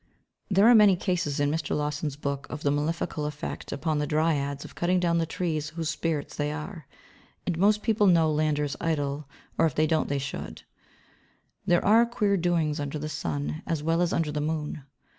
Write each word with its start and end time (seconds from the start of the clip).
There 0.49 0.67
are 0.67 0.73
many 0.73 0.95
cases 0.95 1.39
in 1.39 1.51
Mr. 1.51 1.77
Lawson's 1.77 2.15
book 2.15 2.47
of 2.49 2.63
the 2.63 2.71
malefical 2.71 3.27
effect 3.27 3.71
upon 3.71 3.99
the 3.99 4.07
Dryads 4.07 4.65
of 4.65 4.73
cutting 4.73 4.99
down 4.99 5.19
the 5.19 5.27
trees 5.27 5.69
whose 5.69 5.91
spirit 5.91 6.29
they 6.31 6.51
are. 6.51 6.87
And 7.45 7.55
most 7.59 7.83
people 7.83 8.07
know 8.07 8.31
Landor's 8.31 8.75
idyll, 8.81 9.29
or 9.59 9.67
if 9.67 9.75
they 9.75 9.85
don't, 9.85 10.09
they 10.09 10.17
should. 10.17 10.63
There 11.67 11.85
are 11.85 12.07
queer 12.07 12.35
doings 12.35 12.79
under 12.79 12.97
the 12.97 13.09
sun 13.09 13.61
as 13.67 13.83
well 13.83 14.01
as 14.01 14.11
under 14.11 14.31
the 14.31 14.41
moon. 14.41 14.85